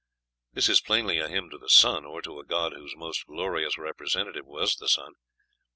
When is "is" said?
0.67-0.81